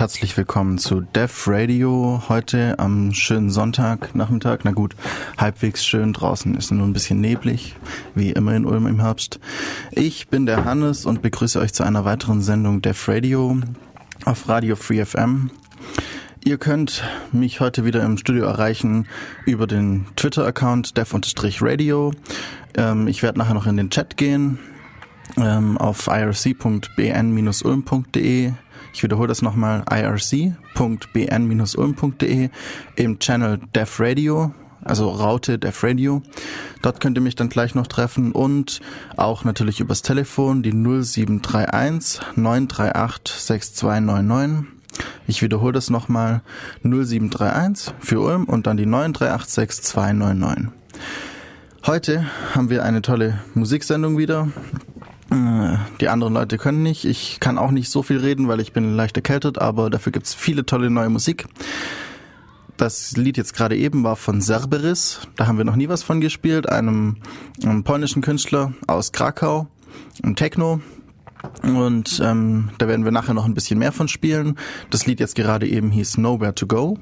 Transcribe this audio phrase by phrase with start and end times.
[0.00, 2.22] herzlich willkommen zu Def Radio.
[2.28, 4.60] Heute am schönen Sonntagnachmittag.
[4.64, 4.96] Na gut,
[5.36, 6.12] halbwegs schön.
[6.12, 7.76] Draußen ist nur ein bisschen neblig,
[8.14, 9.40] wie immer in Ulm im Herbst.
[9.92, 13.58] Ich bin der Hannes und begrüße euch zu einer weiteren Sendung Def Radio
[14.24, 15.50] auf Radio Free FM.
[16.44, 17.02] Ihr könnt
[17.32, 19.06] mich heute wieder im Studio erreichen
[19.46, 22.12] über den Twitter-Account def-radio.
[22.76, 24.58] Ähm, ich werde nachher noch in den Chat gehen
[25.36, 26.92] auf irc.bn-ulm.de
[28.94, 30.48] ich wiederhole das nochmal, irc.bn-ulm.de
[32.94, 34.54] im Channel Def Radio,
[34.84, 36.22] also Raute Def Radio.
[36.80, 38.80] Dort könnt ihr mich dann gleich noch treffen und
[39.16, 44.66] auch natürlich übers Telefon die 0731 938 6299.
[45.26, 46.42] Ich wiederhole das nochmal
[46.84, 50.70] 0731 für Ulm und dann die 938 6299.
[51.84, 52.24] Heute
[52.54, 54.48] haben wir eine tolle Musiksendung wieder.
[55.34, 57.04] Äh, die anderen Leute können nicht.
[57.04, 60.34] Ich kann auch nicht so viel reden, weil ich bin leicht erkältet, aber dafür gibt's
[60.34, 61.46] viele tolle neue Musik.
[62.76, 65.20] Das Lied jetzt gerade eben war von Cerberus.
[65.36, 67.16] Da haben wir noch nie was von gespielt, einem,
[67.62, 69.68] einem polnischen Künstler aus Krakau,
[70.22, 70.80] ein Techno.
[71.62, 74.58] Und ähm, da werden wir nachher noch ein bisschen mehr von spielen.
[74.90, 76.98] Das Lied jetzt gerade eben hieß Nowhere to Go.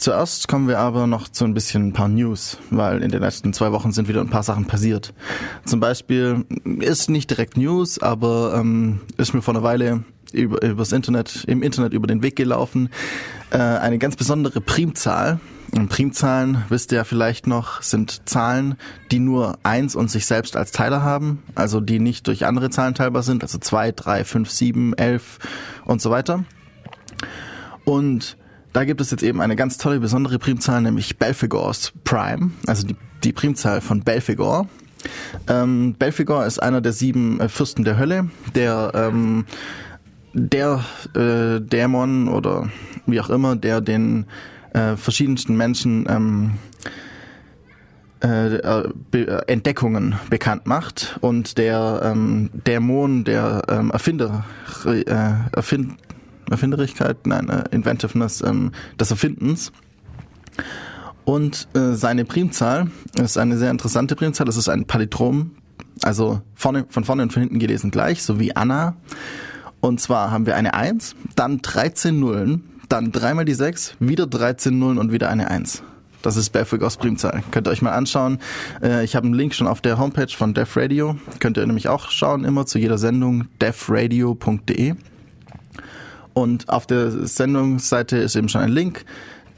[0.00, 3.52] Zuerst kommen wir aber noch zu ein bisschen ein paar News, weil in den letzten
[3.52, 5.12] zwei Wochen sind wieder ein paar Sachen passiert.
[5.66, 6.46] Zum Beispiel
[6.80, 11.62] ist nicht direkt News, aber ähm, ist mir vor einer Weile über, übers Internet, im
[11.62, 12.88] Internet über den Weg gelaufen.
[13.50, 15.38] Äh, eine ganz besondere Primzahl.
[15.76, 18.76] Und Primzahlen, wisst ihr ja vielleicht noch, sind Zahlen,
[19.10, 22.94] die nur eins und sich selbst als Teiler haben, also die nicht durch andere Zahlen
[22.94, 25.38] teilbar sind, also zwei, drei, fünf, sieben, elf
[25.84, 26.44] und so weiter.
[27.84, 28.38] Und
[28.72, 32.96] da gibt es jetzt eben eine ganz tolle, besondere Primzahl, nämlich Belphegors Prime, also die,
[33.24, 34.68] die Primzahl von Belphegor.
[35.48, 39.46] Ähm, Belphegor ist einer der sieben äh, Fürsten der Hölle, der ähm,
[40.32, 40.84] der
[41.14, 42.68] äh, Dämon oder
[43.06, 44.26] wie auch immer, der den
[44.72, 46.52] äh, verschiedensten Menschen ähm,
[48.20, 54.44] äh, Be Entdeckungen bekannt macht und der ähm, Dämon der ähm, Erfinder
[54.84, 55.04] äh,
[55.52, 55.96] erfind
[56.50, 59.72] Erfinderigkeit, nein, äh, Inventiveness ähm, des Erfindens.
[61.24, 64.46] Und äh, seine Primzahl ist eine sehr interessante Primzahl.
[64.46, 65.52] Das ist ein Palindrom,
[66.02, 68.96] also vorne, von vorne und von hinten gelesen gleich, so wie Anna.
[69.80, 74.78] Und zwar haben wir eine 1, dann 13 Nullen, dann dreimal die 6, wieder 13
[74.78, 75.82] Nullen und wieder eine 1.
[76.22, 77.42] Das ist Belfegors Primzahl.
[77.50, 78.38] Könnt ihr euch mal anschauen.
[78.82, 81.16] Äh, ich habe einen Link schon auf der Homepage von Def Radio.
[81.38, 84.94] Könnt ihr nämlich auch schauen, immer zu jeder Sendung defradio.de.
[86.32, 89.04] Und auf der Sendungsseite ist eben schon ein Link.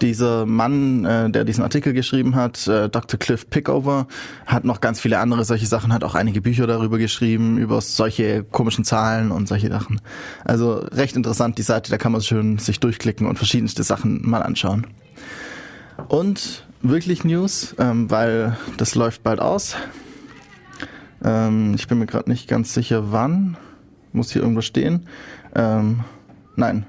[0.01, 3.21] Dieser Mann, äh, der diesen Artikel geschrieben hat, äh, Dr.
[3.21, 4.09] Cliff Pickover,
[4.47, 8.43] hat noch ganz viele andere solche Sachen, hat auch einige Bücher darüber geschrieben, über solche
[8.43, 10.01] komischen Zahlen und solche Sachen.
[10.45, 14.43] Also recht interessant die Seite, da kann man schön sich durchklicken und verschiedenste Sachen mal
[14.43, 14.89] anschauen.
[16.09, 19.77] Und wirklich News, ähm, weil das läuft bald aus.
[21.25, 23.57] Ähm, ich bin mir gerade nicht ganz sicher, wann.
[24.13, 25.07] Muss hier irgendwo stehen.
[25.55, 26.01] Ähm,
[26.57, 26.87] Nein.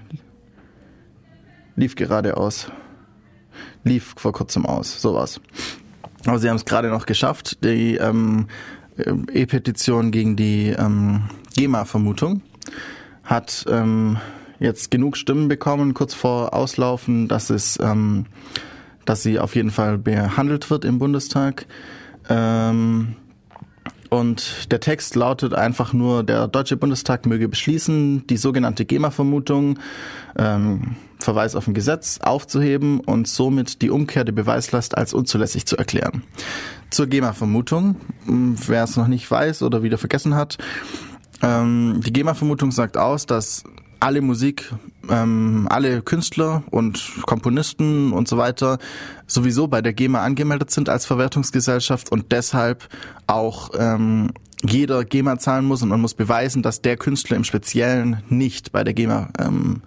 [1.76, 2.72] Lief gerade aus.
[3.84, 5.02] Lief vor kurzem aus.
[5.02, 5.42] Sowas.
[6.26, 7.64] Aber sie haben es gerade noch geschafft.
[7.64, 8.48] Die ähm,
[8.98, 11.24] E-Petition gegen die ähm,
[11.56, 12.42] GEMA-Vermutung
[13.24, 14.18] hat ähm,
[14.60, 18.26] jetzt genug Stimmen bekommen, kurz vor Auslaufen, dass es, ähm,
[19.06, 21.66] dass sie auf jeden Fall behandelt wird im Bundestag.
[22.30, 23.16] Ähm,
[24.14, 29.80] und der Text lautet einfach nur, der Deutsche Bundestag möge beschließen, die sogenannte GEMA-Vermutung,
[30.38, 35.78] ähm, Verweis auf ein Gesetz, aufzuheben und somit die Umkehr der Beweislast als unzulässig zu
[35.78, 36.22] erklären.
[36.92, 40.60] Zur GEMA-Vermutung, hm, wer es noch nicht weiß oder wieder vergessen hat,
[41.42, 43.64] ähm, die GEMA-Vermutung sagt aus, dass
[44.00, 44.72] alle Musik,
[45.10, 48.78] ähm, alle Künstler und Komponisten und so weiter
[49.28, 52.88] sowieso bei der GEMA angemeldet sind als Verwertungsgesellschaft und deshalb
[53.28, 54.32] auch ähm,
[54.64, 58.84] jeder GEMA zahlen muss und man muss beweisen, dass der Künstler im Speziellen nicht bei
[58.84, 59.82] der GEMA ähm,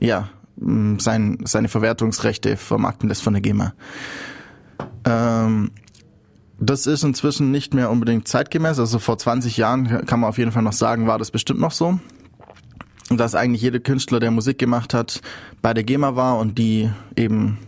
[0.00, 3.74] ja sein, seine Verwertungsrechte vermarkten lässt von der GEMA.
[5.04, 5.70] Ähm,
[6.58, 8.80] das ist inzwischen nicht mehr unbedingt zeitgemäß.
[8.80, 11.70] Also vor 20 Jahren kann man auf jeden Fall noch sagen, war das bestimmt noch
[11.70, 12.00] so
[13.10, 15.20] dass eigentlich jeder Künstler, der Musik gemacht hat,
[15.62, 17.58] bei der GEMA war und die eben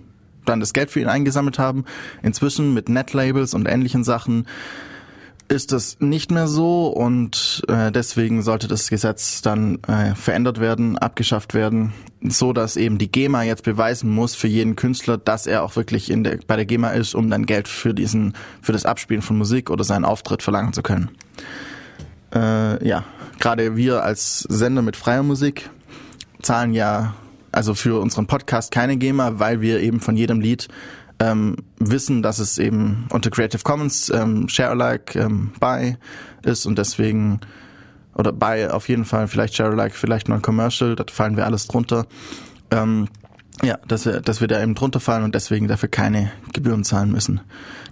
[0.45, 1.85] dann das Geld für ihn eingesammelt haben.
[2.23, 4.47] Inzwischen mit Netlabels und ähnlichen Sachen
[5.51, 10.97] ist das nicht mehr so und äh, deswegen sollte das Gesetz dann äh, verändert werden,
[10.97, 11.93] abgeschafft werden,
[12.23, 16.09] so dass eben die GEMA jetzt beweisen muss für jeden Künstler, dass er auch wirklich
[16.09, 19.39] in der, bei der GEMA ist, um dann Geld für diesen für das Abspielen von
[19.39, 21.11] Musik oder seinen Auftritt verlangen zu können.
[22.33, 23.05] Äh, ja,
[23.41, 25.69] gerade wir als Sender mit freier Musik
[26.41, 27.15] zahlen ja
[27.51, 30.69] also für unseren Podcast keine GEMA, weil wir eben von jedem Lied
[31.19, 35.97] ähm, wissen, dass es eben unter Creative Commons ähm, Share-alike ähm, by
[36.43, 37.41] ist und deswegen
[38.15, 42.07] oder by auf jeden Fall, vielleicht Share-alike, vielleicht Non-Commercial, da fallen wir alles drunter.
[42.71, 43.09] Ähm,
[43.63, 47.11] ja, dass wir, dass wir da eben drunter fallen und deswegen dafür keine Gebühren zahlen
[47.11, 47.41] müssen.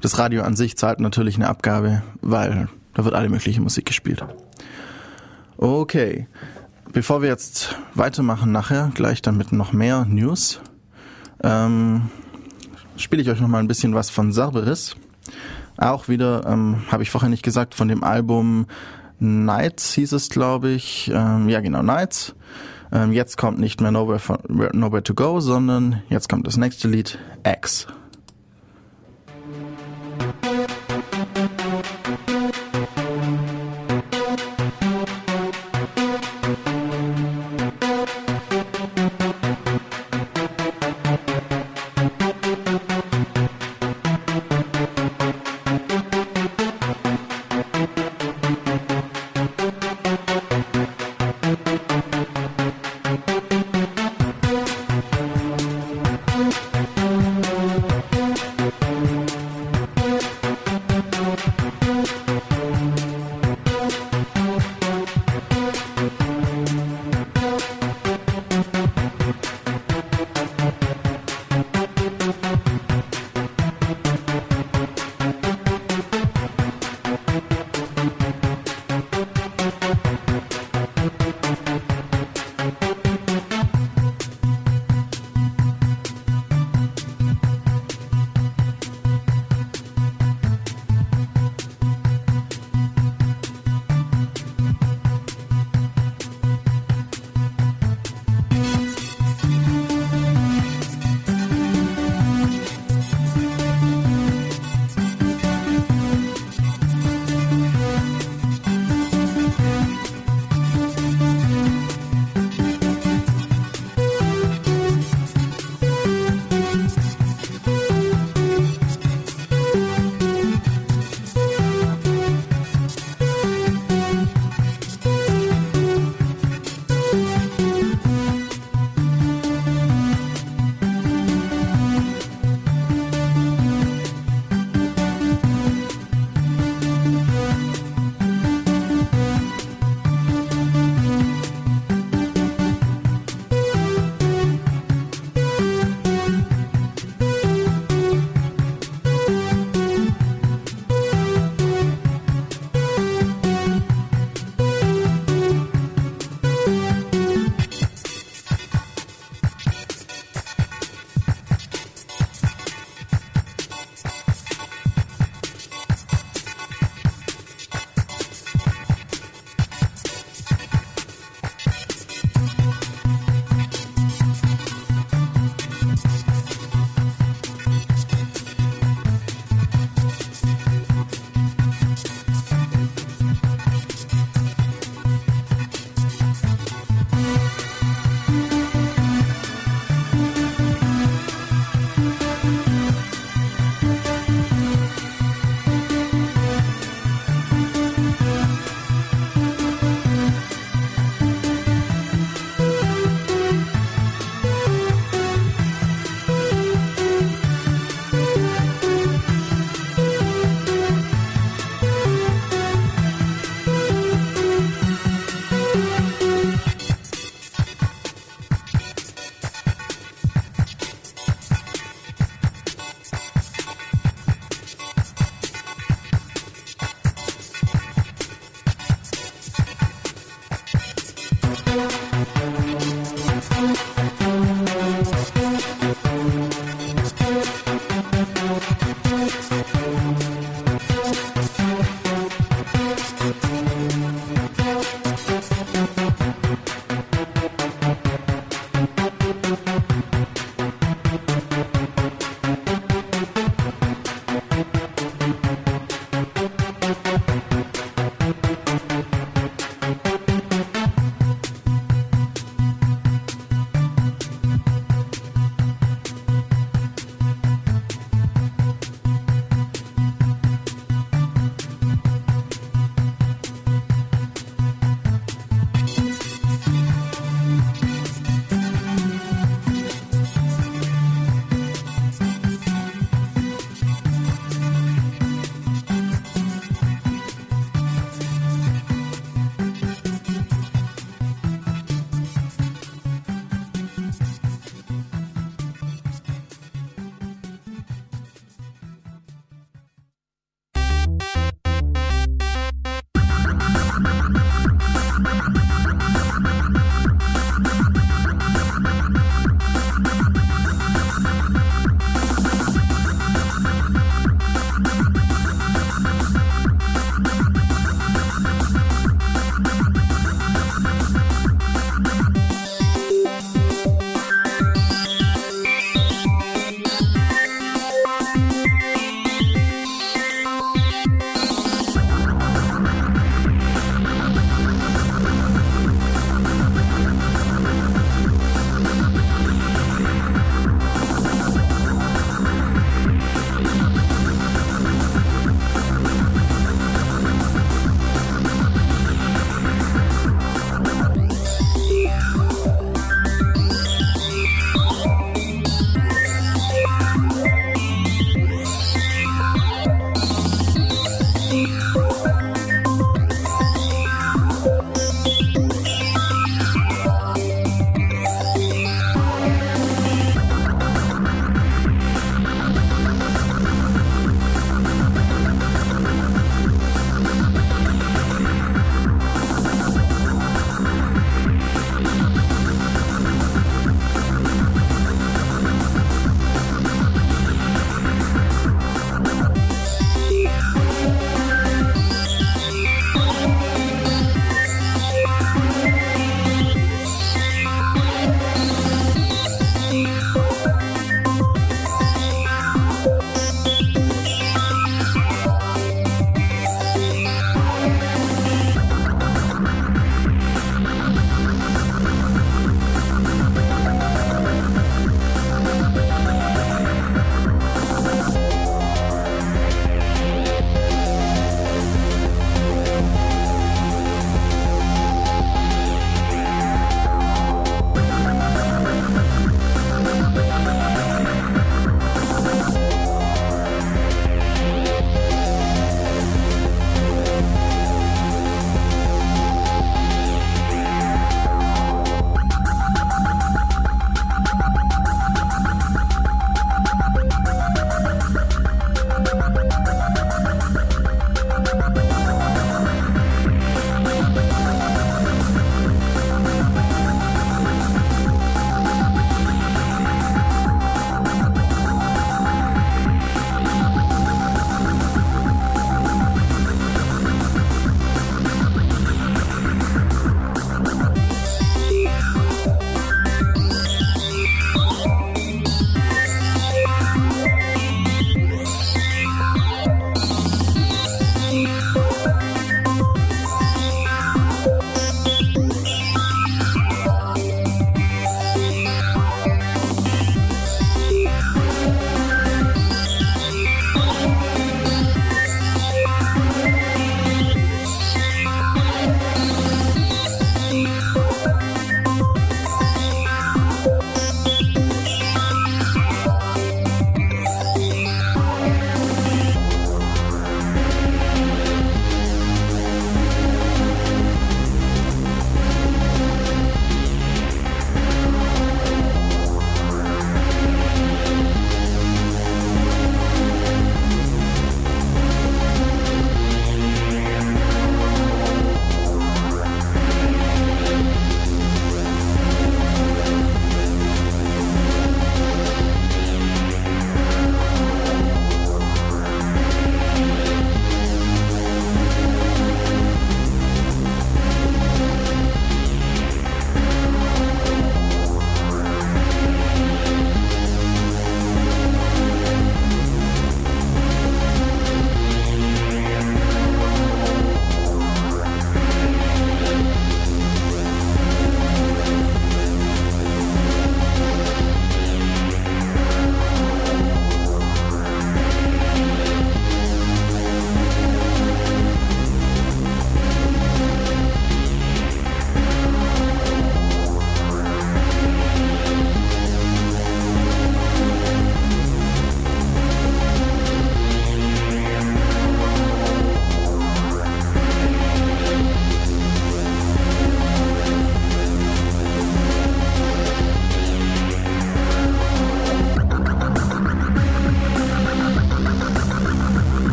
[0.00, 4.24] Das Radio an sich zahlt natürlich eine Abgabe, weil da wird alle mögliche Musik gespielt.
[5.58, 6.28] Okay.
[6.92, 10.60] Bevor wir jetzt weitermachen nachher, gleich dann mit noch mehr News,
[11.42, 12.10] ähm,
[12.96, 14.96] spiele ich euch noch mal ein bisschen was von Cerberus.
[15.76, 18.66] Auch wieder, ähm, habe ich vorher nicht gesagt, von dem Album
[19.18, 21.10] Nights hieß es, glaube ich.
[21.12, 22.36] Ähm, ja, genau, Nights.
[22.92, 26.86] Ähm, jetzt kommt nicht mehr Nowhere, for, Nowhere to Go, sondern jetzt kommt das nächste
[26.86, 27.88] Lied, X.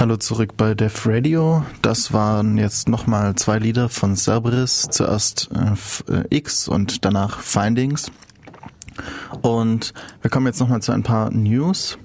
[0.00, 1.62] Hallo zurück bei Def Radio.
[1.82, 4.88] Das waren jetzt nochmal zwei Lieder von Cerberus.
[4.90, 5.50] Zuerst
[6.08, 8.10] äh, X und danach Findings.
[9.42, 11.98] Und wir kommen jetzt nochmal zu ein paar News.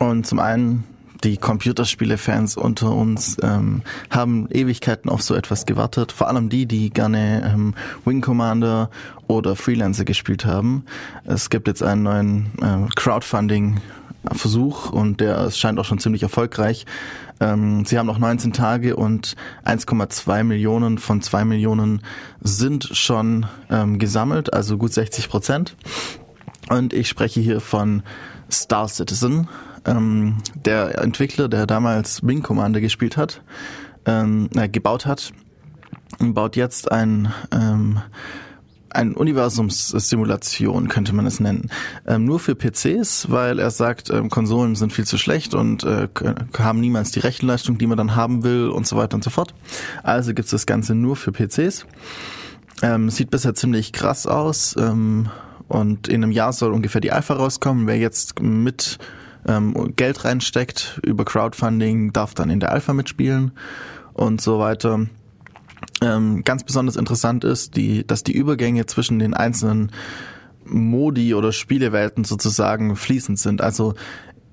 [0.00, 0.82] Und zum einen
[1.22, 6.10] die Computerspiele-Fans unter uns ähm, haben Ewigkeiten auf so etwas gewartet.
[6.10, 8.90] Vor allem die, die gerne ähm, Wing Commander
[9.28, 10.86] oder Freelancer gespielt haben.
[11.24, 13.80] Es gibt jetzt einen neuen äh, Crowdfunding
[14.30, 16.86] Versuch und der scheint auch schon ziemlich erfolgreich.
[17.40, 22.02] Ähm, sie haben noch 19 Tage und 1,2 Millionen von 2 Millionen
[22.40, 25.76] sind schon ähm, gesammelt, also gut 60 Prozent.
[26.68, 28.02] Und ich spreche hier von
[28.50, 29.48] Star Citizen.
[29.84, 33.42] Ähm, der Entwickler, der damals Wing Commander gespielt hat,
[34.06, 35.32] ähm, äh, gebaut hat,
[36.18, 38.00] baut jetzt ein ähm,
[38.94, 41.70] ein Universumssimulation könnte man es nennen.
[42.06, 46.08] Ähm, nur für PCs, weil er sagt, ähm, Konsolen sind viel zu schlecht und äh,
[46.58, 49.54] haben niemals die Rechenleistung, die man dann haben will und so weiter und so fort.
[50.02, 51.86] Also gibt es das Ganze nur für PCs.
[52.82, 55.28] Ähm, sieht bisher ziemlich krass aus ähm,
[55.68, 57.86] und in einem Jahr soll ungefähr die Alpha rauskommen.
[57.86, 58.98] Wer jetzt mit
[59.46, 63.52] ähm, Geld reinsteckt über Crowdfunding, darf dann in der Alpha mitspielen
[64.14, 65.06] und so weiter.
[66.00, 69.92] Ähm, ganz besonders interessant ist, die, dass die Übergänge zwischen den einzelnen
[70.64, 73.60] Modi oder Spielewelten sozusagen fließend sind.
[73.60, 73.94] Also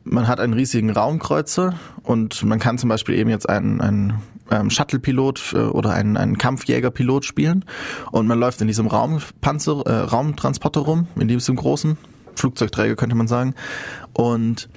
[0.04, 4.70] man hat einen riesigen Raumkreuzer und man kann zum Beispiel eben jetzt einen, einen ähm,
[4.70, 7.66] Shuttle-Pilot äh, oder einen, einen Kampfjäger-Pilot spielen
[8.12, 11.98] und man läuft in diesem Raumpanzer, äh, Raumtransporter rum, in diesem großen
[12.36, 13.54] Flugzeugträger könnte man sagen
[14.14, 14.70] und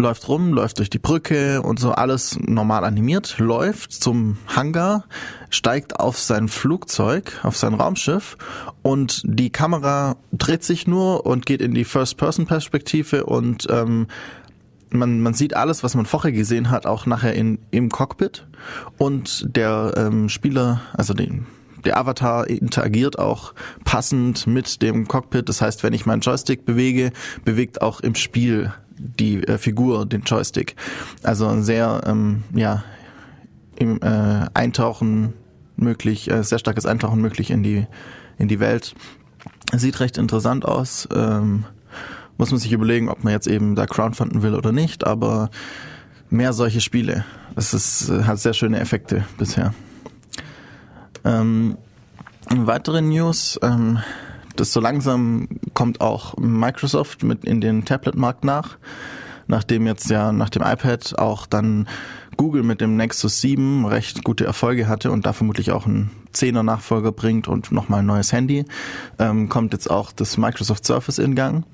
[0.00, 5.04] läuft rum, läuft durch die Brücke und so alles normal animiert, läuft zum Hangar,
[5.50, 8.36] steigt auf sein Flugzeug, auf sein Raumschiff
[8.82, 14.08] und die Kamera dreht sich nur und geht in die First-Person-Perspektive und ähm,
[14.90, 18.46] man, man sieht alles, was man vorher gesehen hat, auch nachher in, im Cockpit
[18.98, 21.46] und der ähm, Spieler, also den
[21.84, 25.48] der Avatar interagiert auch passend mit dem Cockpit.
[25.48, 27.10] Das heißt, wenn ich meinen Joystick bewege,
[27.44, 30.76] bewegt auch im Spiel die äh, Figur, den Joystick.
[31.22, 32.84] Also sehr, ähm, ja,
[33.76, 35.32] im äh, Eintauchen
[35.76, 37.86] möglich, äh, sehr starkes Eintauchen möglich in die,
[38.38, 38.94] in die Welt.
[39.74, 41.08] Sieht recht interessant aus.
[41.14, 41.64] Ähm,
[42.36, 45.50] muss man sich überlegen, ob man jetzt eben da crowdfunden will oder nicht, aber
[46.28, 47.24] mehr solche Spiele.
[47.54, 49.74] Das ist, äh, hat sehr schöne Effekte bisher.
[51.24, 51.76] Ähm,
[52.48, 53.98] weitere News, ähm,
[54.60, 58.76] das so langsam kommt auch Microsoft mit in den Tablet-Markt nach,
[59.46, 61.88] nachdem jetzt ja nach dem iPad auch dann
[62.36, 66.62] Google mit dem Nexus 7 recht gute Erfolge hatte und da vermutlich auch einen 10er
[66.62, 68.66] Nachfolger bringt und nochmal ein neues Handy,
[69.18, 71.64] ähm, kommt jetzt auch das Microsoft Surface in Gang.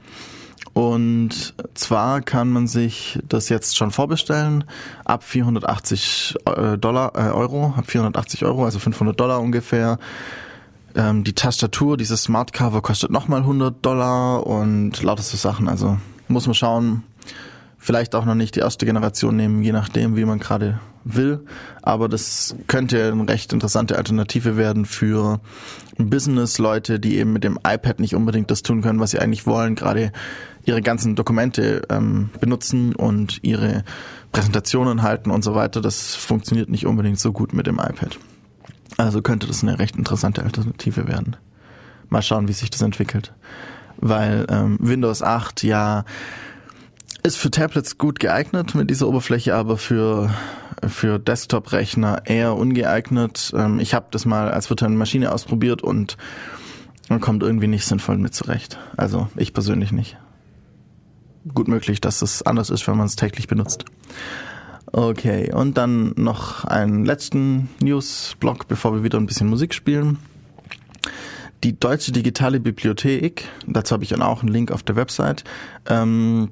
[0.72, 4.64] Und zwar kann man sich das jetzt schon vorbestellen
[5.04, 9.98] ab 480 äh, Dollar, äh, Euro, ab 480 Euro, also 500 Dollar ungefähr.
[10.96, 15.68] Ähm, die Tastatur, dieses Smart Cover kostet nochmal 100 Dollar und lauter so Sachen.
[15.68, 17.02] Also muss man schauen.
[17.78, 21.44] Vielleicht auch noch nicht die erste Generation nehmen, je nachdem, wie man gerade will.
[21.82, 25.40] Aber das könnte eine recht interessante Alternative werden für
[25.98, 29.76] Business-Leute, die eben mit dem iPad nicht unbedingt das tun können, was sie eigentlich wollen,
[29.76, 30.10] gerade
[30.64, 33.84] ihre ganzen Dokumente ähm, benutzen und ihre
[34.32, 35.80] Präsentationen halten und so weiter.
[35.80, 38.18] Das funktioniert nicht unbedingt so gut mit dem iPad.
[38.96, 41.36] Also könnte das eine recht interessante Alternative werden.
[42.08, 43.32] Mal schauen, wie sich das entwickelt.
[43.98, 46.04] Weil ähm, Windows 8 ja
[47.22, 50.30] ist für Tablets gut geeignet mit dieser Oberfläche, aber für
[50.86, 53.52] für Desktop-Rechner eher ungeeignet.
[53.56, 56.16] Ähm, ich habe das mal als virtuelle Maschine ausprobiert und
[57.08, 58.78] man kommt irgendwie nicht sinnvoll mit zurecht.
[58.96, 60.16] Also ich persönlich nicht.
[61.54, 63.84] Gut möglich, dass es anders ist, wenn man es täglich benutzt.
[64.92, 70.18] Okay, und dann noch einen letzten News-Blog, bevor wir wieder ein bisschen Musik spielen.
[71.64, 75.44] Die Deutsche Digitale Bibliothek, dazu habe ich dann auch einen Link auf der Website,
[75.88, 76.50] ähm,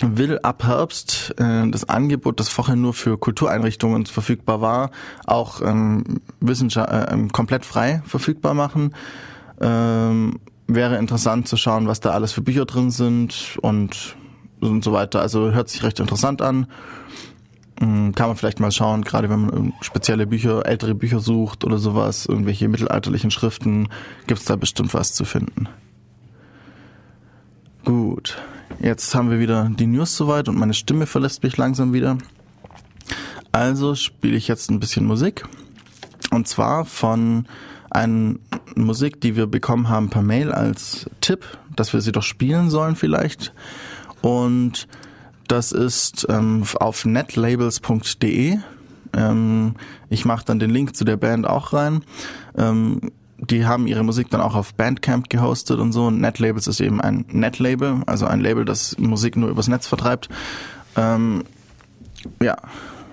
[0.00, 4.90] will ab Herbst äh, das Angebot, das vorher nur für Kultureinrichtungen verfügbar war,
[5.26, 8.94] auch ähm, Wissenschaft, äh, ähm, komplett frei verfügbar machen.
[9.60, 14.16] Ähm, wäre interessant zu schauen, was da alles für Bücher drin sind und,
[14.60, 15.20] und so weiter.
[15.20, 16.66] Also hört sich recht interessant an.
[17.80, 21.78] Hm, kann man vielleicht mal schauen, gerade wenn man spezielle Bücher, ältere Bücher sucht oder
[21.78, 23.88] sowas, irgendwelche mittelalterlichen Schriften,
[24.26, 25.66] gibt's da bestimmt was zu finden.
[27.84, 28.36] Gut,
[28.80, 32.18] jetzt haben wir wieder die News soweit und meine Stimme verlässt mich langsam wieder.
[33.50, 35.44] Also spiele ich jetzt ein bisschen Musik.
[36.30, 37.46] Und zwar von
[37.90, 38.34] einer
[38.76, 42.94] Musik, die wir bekommen haben per Mail als Tipp, dass wir sie doch spielen sollen
[42.94, 43.54] vielleicht.
[44.20, 44.86] Und
[45.50, 48.58] Das ist ähm, auf netlabels.de.
[49.12, 49.74] Ähm,
[50.08, 52.04] ich mache dann den Link zu der Band auch rein.
[52.56, 56.12] Ähm, die haben ihre Musik dann auch auf Bandcamp gehostet und so.
[56.12, 60.28] Netlabels ist eben ein Netlabel, also ein Label, das Musik nur übers Netz vertreibt.
[60.94, 61.42] Ähm,
[62.40, 62.56] ja,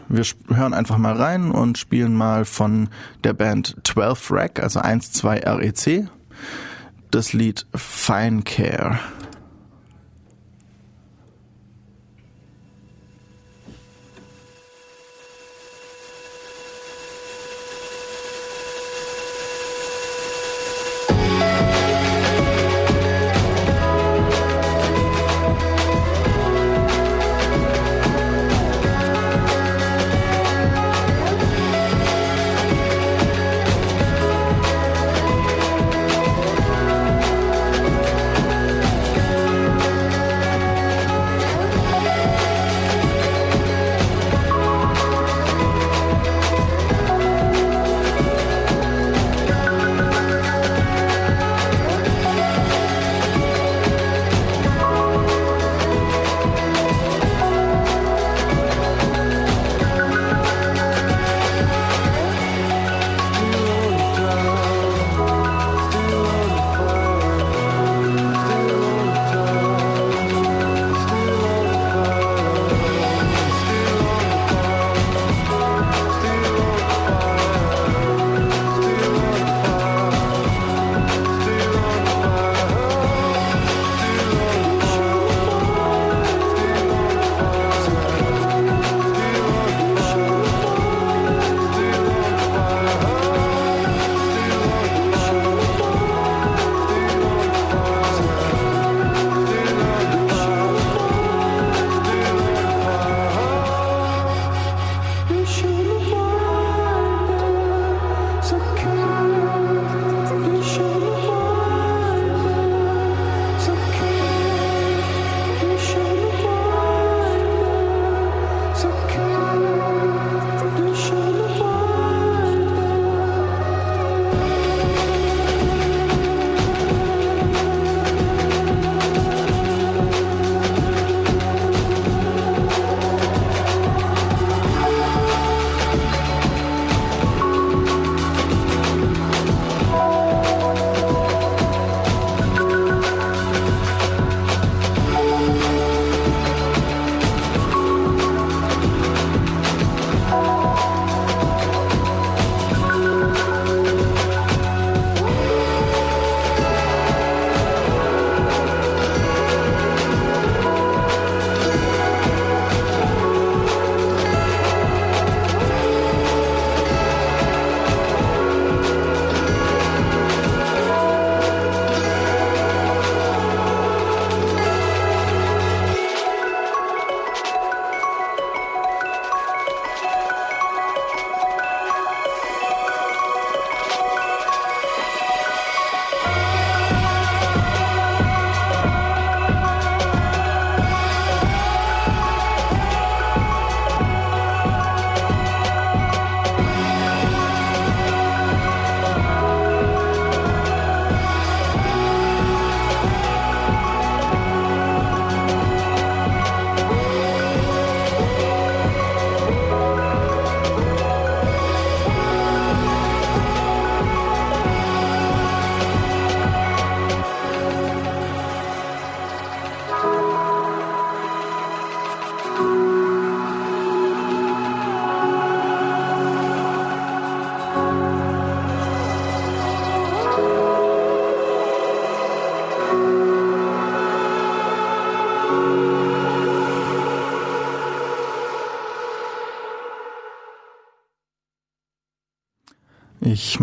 [0.08, 0.24] wir
[0.54, 2.90] hören einfach mal rein und spielen mal von
[3.24, 6.08] der Band 12 Rack, also 1, 2 REC,
[7.10, 9.00] das Lied Fine Care.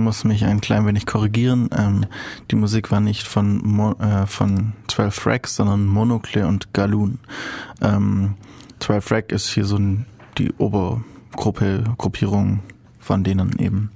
[0.05, 1.71] Muss mich ein klein wenig korrigieren.
[1.77, 2.07] Ähm,
[2.51, 7.19] die Musik war nicht von, Mo äh, von 12 Rack, sondern Monocle und Galoon.
[7.81, 8.35] Ähm,
[8.81, 10.07] 12 Rack ist hier so ein,
[10.38, 12.61] die Obergruppe, Gruppierung
[12.99, 13.90] von denen eben.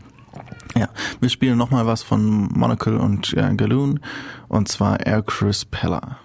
[0.76, 0.88] Ja,
[1.20, 4.00] wir spielen nochmal was von Monocle und äh, Galoon
[4.48, 6.18] und zwar Air Chris Peller.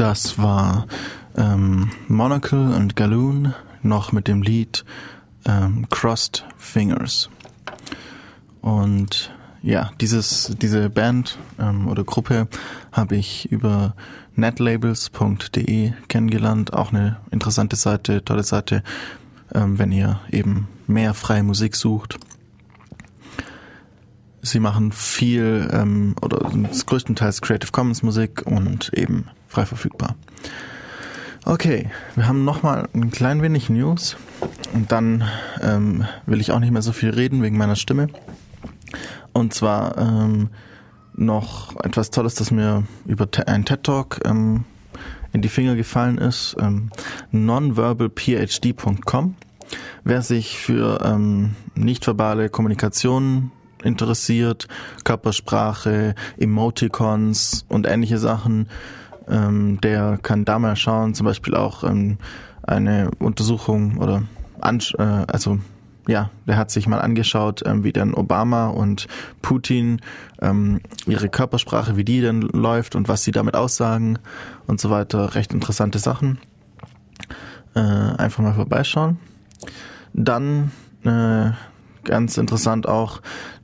[0.00, 0.86] Das war
[1.36, 4.86] ähm, Monocle und Galoon noch mit dem Lied
[5.44, 7.28] ähm, Crossed Fingers.
[8.62, 9.30] Und
[9.60, 12.48] ja, dieses, diese Band ähm, oder Gruppe
[12.92, 13.94] habe ich über
[14.36, 16.72] netlabels.de kennengelernt.
[16.72, 18.82] Auch eine interessante Seite, tolle Seite,
[19.54, 22.18] ähm, wenn ihr eben mehr freie Musik sucht.
[24.42, 26.50] Sie machen viel ähm, oder
[26.86, 30.14] größtenteils Creative Commons Musik und eben frei verfügbar.
[31.44, 34.16] Okay, wir haben nochmal ein klein wenig News
[34.72, 35.24] und dann
[35.62, 38.08] ähm, will ich auch nicht mehr so viel reden wegen meiner Stimme.
[39.32, 40.50] Und zwar ähm,
[41.14, 44.64] noch etwas Tolles, das mir über ein TED Talk ähm,
[45.32, 46.56] in die Finger gefallen ist.
[46.58, 46.90] Ähm,
[47.30, 49.36] nonverbalphd.com.
[50.04, 53.52] Wer sich für ähm, nichtverbale Kommunikation
[53.82, 54.68] interessiert,
[55.04, 58.68] Körpersprache, Emoticons und ähnliche Sachen,
[59.28, 62.18] ähm, der kann da mal schauen, zum Beispiel auch ähm,
[62.62, 64.22] eine Untersuchung oder
[64.60, 65.58] Ansch äh, also
[66.08, 69.06] ja, der hat sich mal angeschaut, ähm, wie dann Obama und
[69.42, 70.00] Putin
[70.40, 74.18] ähm, ihre Körpersprache, wie die denn läuft und was sie damit aussagen
[74.66, 75.34] und so weiter.
[75.34, 76.38] Recht interessante Sachen.
[77.74, 79.18] Äh, einfach mal vorbeischauen.
[80.12, 80.72] Dann
[81.04, 81.50] äh,
[82.04, 83.20] ganz interessant auch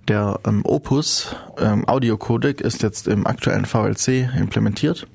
[0.09, 5.07] der ähm, Opus ähm, Audiocodec ist jetzt im aktuellen VLC implementiert.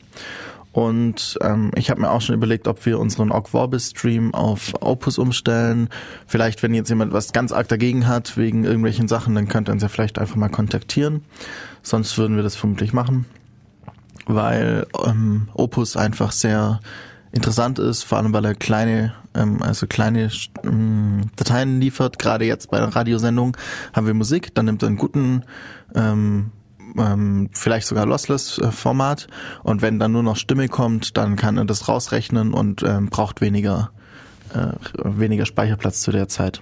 [0.74, 5.18] Und ähm, ich habe mir auch schon überlegt, ob wir unseren Ogg Stream auf Opus
[5.18, 5.90] umstellen.
[6.28, 9.74] Vielleicht, wenn jetzt jemand was ganz arg dagegen hat, wegen irgendwelchen Sachen, dann könnte er
[9.74, 11.26] uns ja vielleicht einfach mal kontaktieren.
[11.84, 13.26] Sonst würden wir das vermutlich machen.
[14.28, 16.80] Weil ähm, Opus einfach sehr
[17.32, 20.30] interessant ist, vor allem weil er kleine, ähm, also kleine
[20.64, 22.20] ähm, Dateien liefert.
[22.20, 23.58] Gerade jetzt bei der Radiosendung
[23.94, 25.44] haben wir Musik, dann nimmt er einen guten
[25.96, 26.52] ähm,
[26.98, 29.28] ähm, vielleicht sogar Lossless-Format
[29.64, 33.42] und wenn dann nur noch Stimme kommt, dann kann er das rausrechnen und ähm, braucht
[33.42, 33.92] weniger,
[34.54, 34.74] äh,
[35.04, 36.62] weniger Speicherplatz zu der Zeit.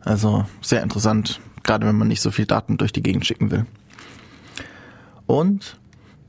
[0.00, 3.66] Also sehr interessant, gerade wenn man nicht so viel Daten durch die Gegend schicken will.
[5.26, 5.76] Und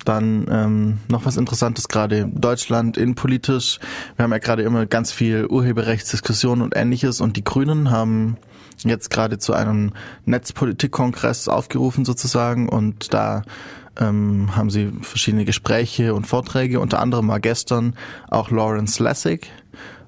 [0.06, 3.80] dann ähm, noch was Interessantes gerade Deutschland innenpolitisch.
[4.16, 8.38] Wir haben ja gerade immer ganz viel Urheberrechtsdiskussionen und ähnliches und die Grünen haben
[8.84, 9.92] jetzt gerade zu einem
[10.26, 13.42] Netzpolitikkongress aufgerufen sozusagen und da
[14.00, 17.96] ähm, haben sie verschiedene Gespräche und Vorträge, unter anderem war gestern
[18.30, 19.52] auch Lawrence Lessig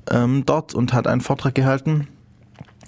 [0.10, 2.08] ähm, dort und hat einen Vortrag gehalten.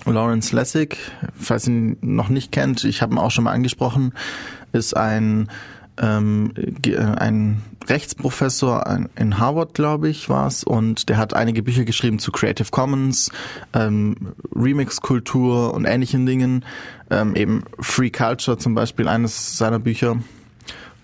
[0.05, 0.97] Lawrence Lessig,
[1.37, 4.13] falls ihr ihn noch nicht kennt, ich habe ihn auch schon mal angesprochen,
[4.71, 5.49] ist ein
[6.01, 6.53] ähm,
[6.85, 12.19] äh, ein Rechtsprofessor in Harvard, glaube ich, war es, und der hat einige Bücher geschrieben
[12.19, 13.31] zu Creative Commons,
[13.73, 14.15] ähm,
[14.55, 16.65] Remix-Kultur und ähnlichen Dingen.
[17.09, 20.17] Ähm, eben Free Culture zum Beispiel, eines seiner Bücher.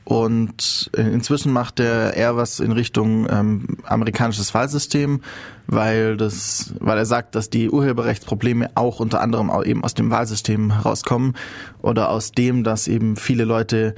[0.09, 5.21] Und inzwischen macht er eher was in Richtung ähm, amerikanisches Wahlsystem,
[5.67, 10.09] weil das, weil er sagt, dass die Urheberrechtsprobleme auch unter anderem auch eben aus dem
[10.09, 11.35] Wahlsystem herauskommen
[11.83, 13.93] oder aus dem, dass eben viele Leute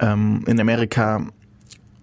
[0.00, 1.26] ähm, in Amerika,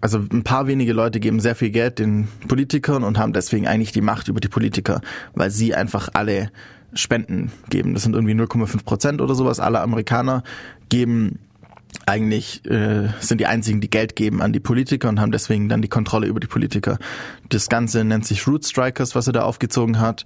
[0.00, 3.92] also ein paar wenige Leute geben sehr viel Geld den Politikern und haben deswegen eigentlich
[3.92, 5.00] die Macht über die Politiker,
[5.34, 6.50] weil sie einfach alle
[6.94, 7.94] Spenden geben.
[7.94, 9.60] Das sind irgendwie 0,5 Prozent oder sowas.
[9.60, 10.42] Alle Amerikaner
[10.88, 11.38] geben
[12.06, 15.82] eigentlich äh, sind die einzigen, die Geld geben an die Politiker und haben deswegen dann
[15.82, 16.98] die Kontrolle über die Politiker.
[17.48, 20.24] Das Ganze nennt sich Root Strikers, was er da aufgezogen hat,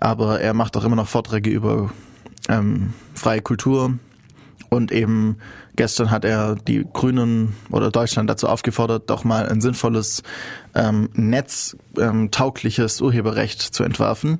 [0.00, 1.92] aber er macht auch immer noch Vorträge über
[2.48, 3.98] ähm, freie Kultur
[4.70, 5.36] und eben
[5.76, 10.22] Gestern hat er die Grünen oder Deutschland dazu aufgefordert, doch mal ein sinnvolles,
[10.74, 14.38] ähm, netztaugliches ähm, Urheberrecht zu entwerfen,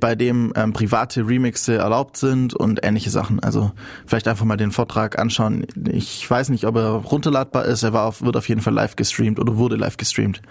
[0.00, 3.40] bei dem ähm, private Remixe erlaubt sind und ähnliche Sachen.
[3.40, 3.72] Also
[4.06, 5.66] vielleicht einfach mal den Vortrag anschauen.
[5.88, 7.82] Ich weiß nicht, ob er runterladbar ist.
[7.82, 10.42] Er war auf, wird auf jeden Fall live gestreamt oder wurde live gestreamt.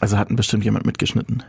[0.00, 1.42] Also hat bestimmt jemand mitgeschnitten.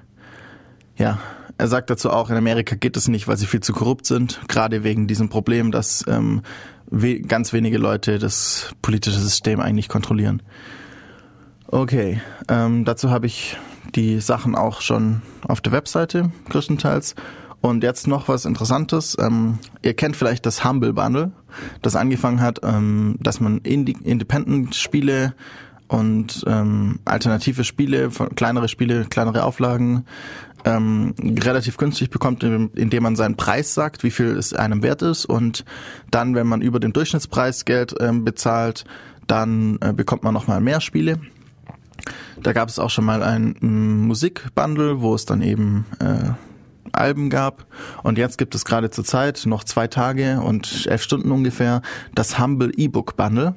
[0.97, 1.19] Ja,
[1.57, 4.41] er sagt dazu auch, in Amerika geht es nicht, weil sie viel zu korrupt sind,
[4.47, 6.41] gerade wegen diesem Problem, dass ähm,
[6.89, 10.41] we ganz wenige Leute das politische System eigentlich kontrollieren.
[11.67, 13.57] Okay, ähm, dazu habe ich
[13.95, 17.15] die Sachen auch schon auf der Webseite größtenteils.
[17.61, 19.17] Und jetzt noch was Interessantes.
[19.19, 21.31] Ähm, ihr kennt vielleicht das Humble Bundle,
[21.81, 25.33] das angefangen hat, ähm, dass man Independent-Spiele
[25.87, 30.05] und ähm, alternative Spiele, kleinere Spiele, kleinere Auflagen
[30.65, 35.25] ähm, relativ günstig bekommt, indem man seinen Preis sagt, wie viel es einem wert ist
[35.25, 35.63] und
[36.11, 38.83] dann, wenn man über den Durchschnittspreis Geld ähm, bezahlt,
[39.27, 41.19] dann äh, bekommt man nochmal mehr Spiele.
[42.41, 46.31] Da gab es auch schon mal ein Musikbundle, wo es dann eben äh,
[46.91, 47.65] Alben gab.
[48.03, 51.81] Und jetzt gibt es gerade zur Zeit noch zwei Tage und elf Stunden ungefähr
[52.13, 53.55] das Humble E-Book Bundle.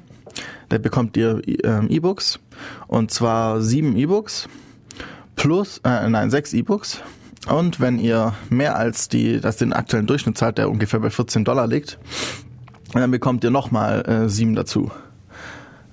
[0.69, 2.39] Da bekommt ihr äh, E-Books
[2.87, 4.47] und zwar sieben E-Books
[5.39, 7.01] plus, äh, nein, sechs E-Books.
[7.47, 11.45] Und wenn ihr mehr als die, das den aktuellen Durchschnitt zahlt, der ungefähr bei 14
[11.45, 11.97] Dollar liegt,
[12.93, 14.91] dann bekommt ihr nochmal äh, sieben dazu.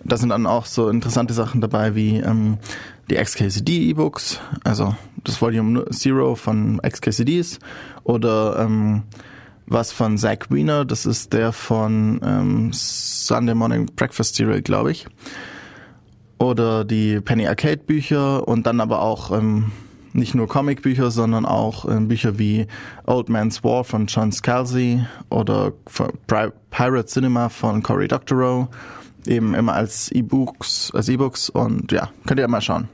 [0.03, 2.59] Da sind dann auch so interessante Sachen dabei wie ähm,
[3.09, 7.61] die XKCD E-Books, also das Volume Zero von XKCDs
[8.03, 9.05] oder ähm,
[9.67, 15.07] was von Zach Wiener, das ist der von ähm, Sunday Morning Breakfast Cereal, glaube ich.
[16.39, 19.73] Oder die Penny Arcade Bücher und dann aber auch ähm,
[20.17, 22.67] nicht nur Comicbücher, sondern auch äh, Bücher wie
[23.07, 25.73] Old Man's War von John Scalzi oder
[26.71, 28.69] Pirate Cinema von Cory Doctorow.
[29.27, 32.89] Eben immer als E-Books, als E-Books und ja, könnt ihr mal schauen.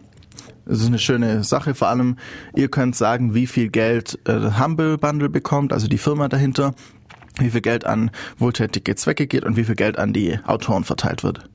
[0.65, 1.75] Es ist eine schöne Sache.
[1.75, 2.17] Vor allem,
[2.55, 6.75] ihr könnt sagen, wie viel Geld äh, Humble Bundle bekommt, also die Firma dahinter,
[7.39, 11.25] wie viel Geld an wohltätige Zwecke geht und wie viel Geld an die Autoren verteilt
[11.25, 11.49] wird.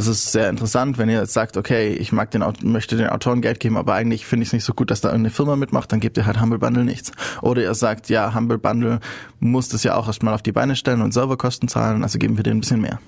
[0.00, 3.42] Das ist sehr interessant, wenn ihr jetzt sagt, okay, ich mag den, möchte den Autoren
[3.42, 5.92] Geld geben, aber eigentlich finde ich es nicht so gut, dass da irgendeine Firma mitmacht,
[5.92, 7.12] dann gebt ihr halt Humble Bundle nichts.
[7.42, 9.00] Oder ihr sagt, ja, Humble Bundle
[9.40, 12.42] muss das ja auch erstmal auf die Beine stellen und Serverkosten zahlen, also geben wir
[12.42, 12.98] denen ein bisschen mehr.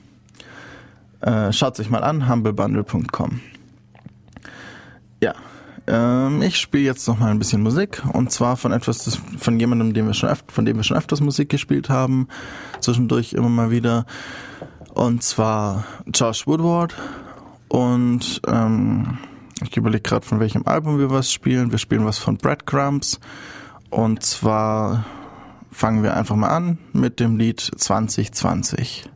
[1.22, 3.40] Äh, schaut sich mal an, humblebundle.com.
[5.22, 5.34] Ja,
[5.86, 9.58] ähm, ich spiele jetzt noch mal ein bisschen Musik und zwar von etwas, das, von
[9.58, 12.28] jemandem, den wir schon öfter, von dem wir schon öfters Musik gespielt haben,
[12.80, 14.04] zwischendurch immer mal wieder.
[14.94, 16.94] Und zwar Josh Woodward
[17.68, 19.18] und ähm,
[19.62, 21.70] ich überlege gerade, von welchem Album wir was spielen.
[21.72, 23.18] Wir spielen was von Breadcrumbs
[23.90, 25.06] und zwar
[25.70, 29.08] fangen wir einfach mal an mit dem Lied 2020.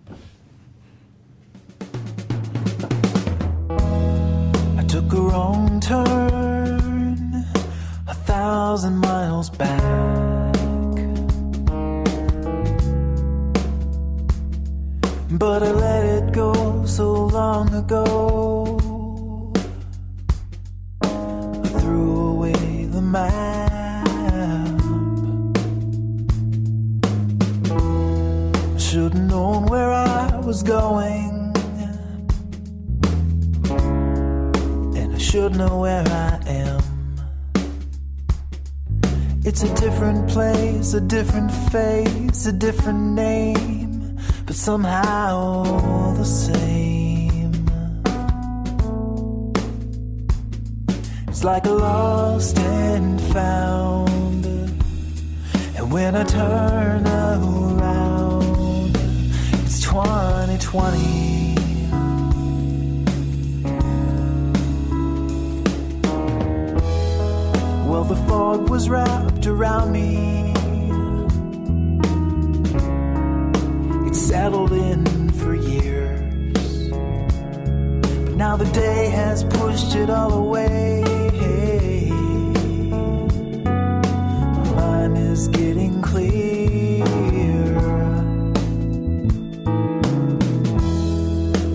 [4.88, 7.44] took a wrong turn
[8.08, 10.15] a thousand miles back.
[15.38, 18.78] But I let it go so long ago.
[21.02, 24.06] I threw away the map.
[28.80, 31.52] Should've known where I was going.
[34.96, 36.82] And I should know where I am.
[39.44, 43.85] It's a different place, a different face, a different name,
[44.56, 47.52] but somehow the same.
[51.28, 54.46] It's like a lost and found.
[55.76, 58.96] And when I turn around,
[59.64, 61.54] it's 2020.
[67.88, 70.55] Well, the fog was wrapped around me.
[74.46, 76.88] Settled in for years.
[76.90, 81.02] But now the day has pushed it all away.
[83.74, 87.04] My mind is getting clear.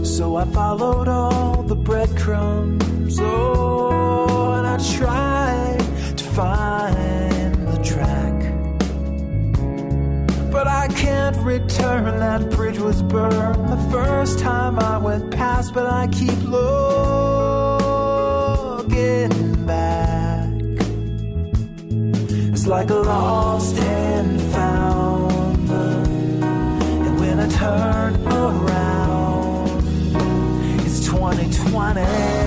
[0.06, 3.20] So I followed all the breadcrumbs.
[3.20, 5.84] Oh, and I tried
[6.16, 8.38] to find the track.
[10.50, 12.50] But I can't return, that
[12.82, 15.74] was burned the first time I went past.
[15.74, 16.76] But I keep looking
[19.66, 20.50] back.
[22.54, 25.70] It's like a lost and found.
[27.06, 29.84] And when I turn around,
[30.86, 32.41] it's 2020.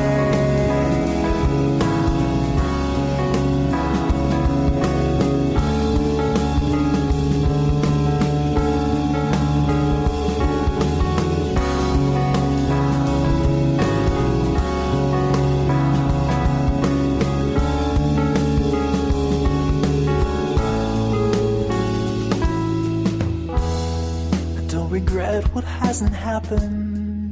[25.14, 27.30] regret what hasn't happened.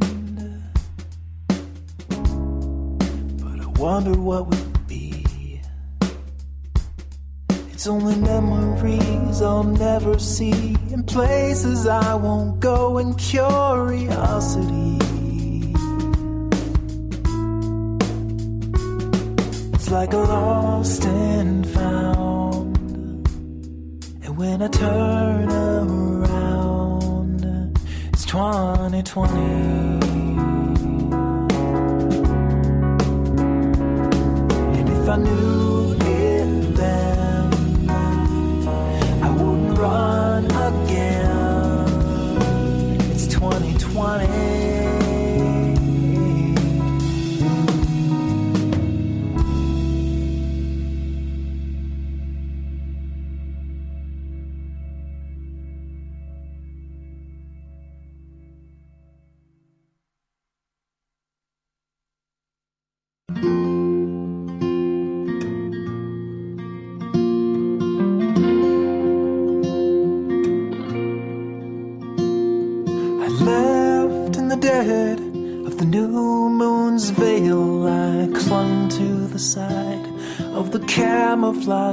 [3.42, 5.60] But I wonder what would be.
[7.72, 14.98] It's only memories I'll never see, and places I won't go, and curiosity.
[19.74, 22.76] It's like a lost and found.
[24.22, 26.21] And when I turn around,
[28.32, 29.40] 2020.
[34.78, 36.01] And if I knew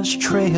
[0.00, 0.50] ashtray.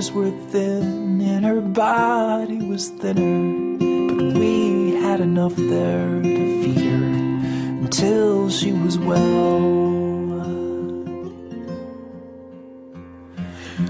[0.00, 3.76] shoulders were thin and her body was thinner.
[4.14, 7.04] But we had enough there to feed her
[7.82, 9.60] until she was well.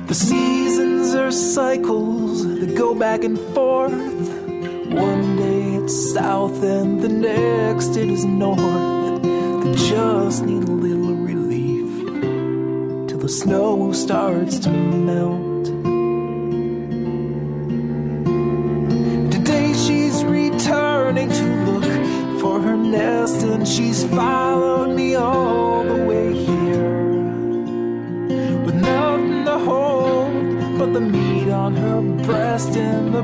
[0.09, 3.93] The seasons are cycles that go back and forth.
[4.91, 9.23] One day it's south and the next it is north.
[9.23, 11.93] They just need a little relief
[13.09, 15.30] till the snow starts to melt.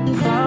[0.05, 0.46] the problem.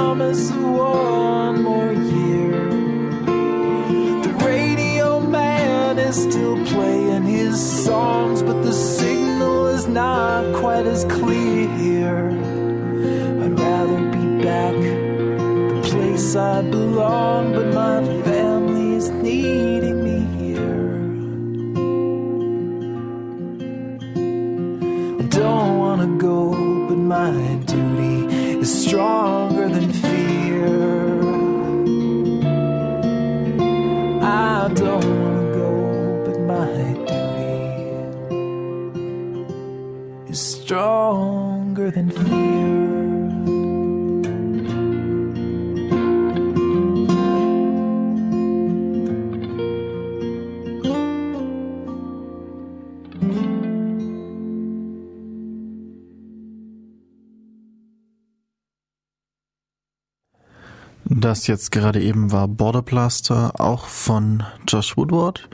[61.31, 65.49] Das jetzt gerade eben war Border Blaster, auch von Josh Woodward.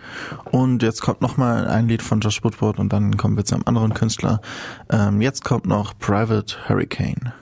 [0.51, 3.65] Und jetzt kommt nochmal ein Lied von Josh Woodward und dann kommen wir zu einem
[3.67, 4.41] anderen Künstler.
[4.91, 7.35] Ähm, jetzt kommt noch Private Hurricane.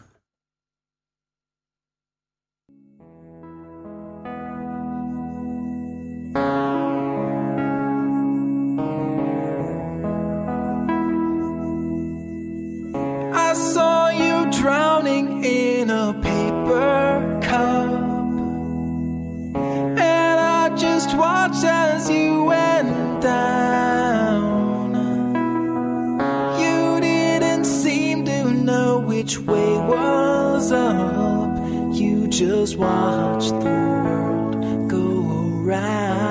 [13.32, 17.13] I saw you drowning in a paper
[21.14, 24.94] just watched as you went down.
[26.58, 31.58] You didn't seem to know which way was up.
[31.94, 36.23] You just watched the world go around.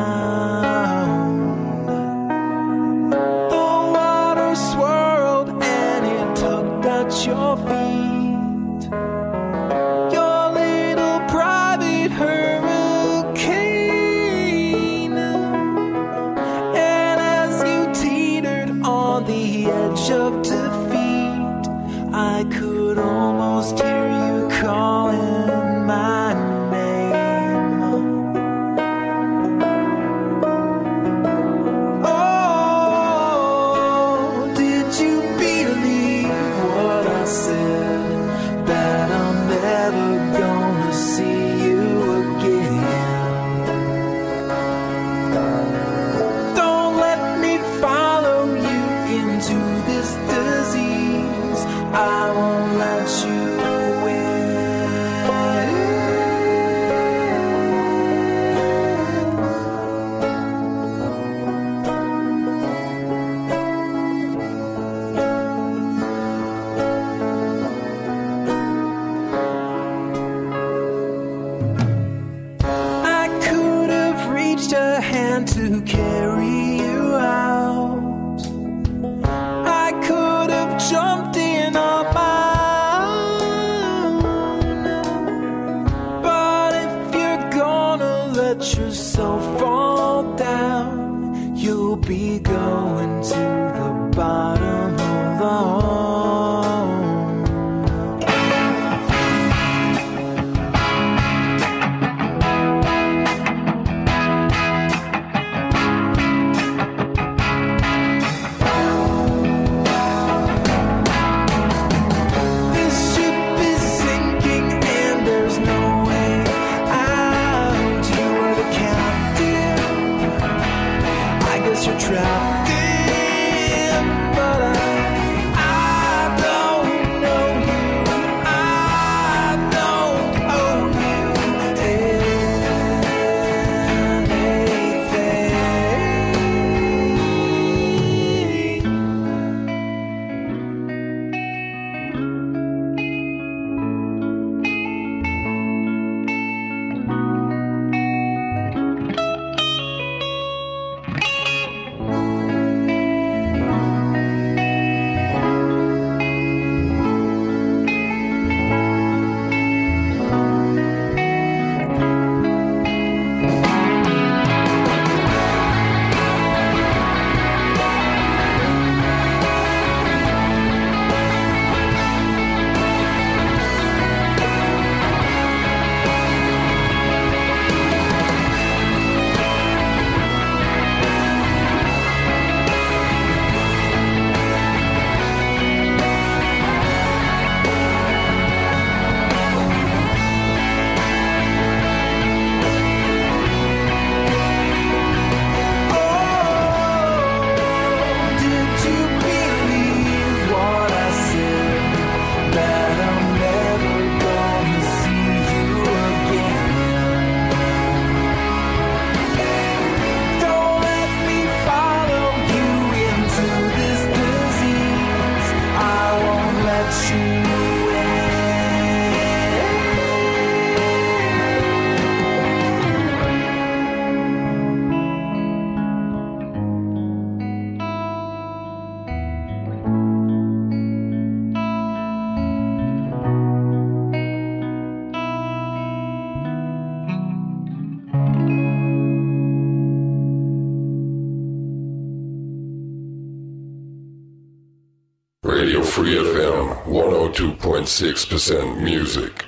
[247.84, 249.46] 102.6% Music.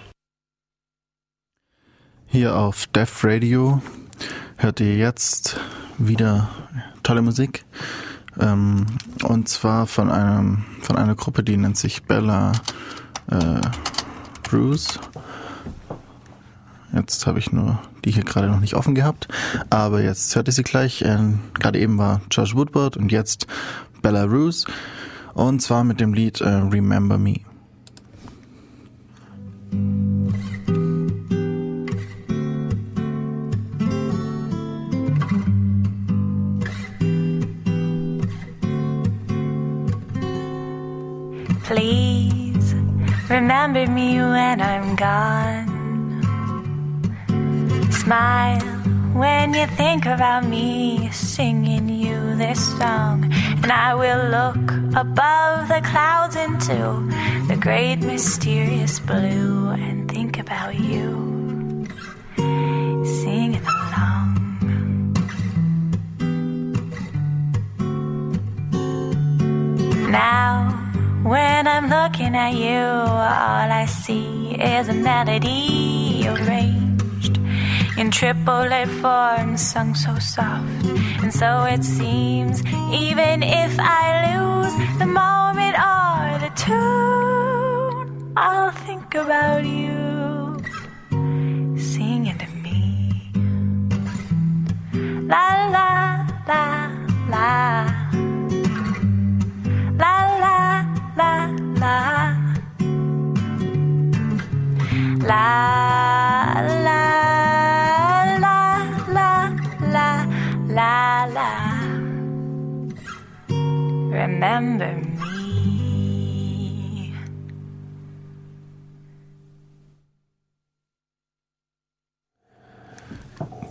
[2.27, 3.81] Hier auf Def Radio
[4.57, 5.57] hört ihr jetzt
[5.97, 6.49] wieder
[7.01, 7.63] tolle Musik.
[8.37, 8.87] Ähm,
[9.23, 12.51] und zwar von einem von einer Gruppe, die nennt sich Bella
[13.31, 13.61] äh,
[14.43, 14.99] Bruce.
[16.93, 19.29] Jetzt habe ich nur die hier gerade noch nicht offen gehabt,
[19.69, 21.03] aber jetzt hört ihr sie gleich.
[21.03, 23.47] Ähm, gerade eben war Josh Woodward und jetzt
[24.01, 24.67] Bella Ruse
[25.35, 27.39] und zwar mit dem Lied äh, Remember Me.
[41.65, 42.75] Please
[43.27, 45.67] remember me when I'm gone.
[47.91, 48.61] Smile
[49.15, 53.31] when you think about me singing you this song.
[53.63, 57.01] And I will look above the clouds into
[57.65, 61.87] great mysterious blue and think about you
[63.03, 64.27] singing along.
[70.11, 70.69] Now,
[71.23, 77.39] when I'm looking at you, all I see is a melody arranged
[77.97, 80.85] in triplet form, sung so soft.
[81.23, 82.63] And so it seems,
[82.93, 84.04] even if I
[114.55, 115.17] Remember me.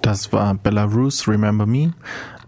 [0.02, 1.94] Das war Belarus Remember Me.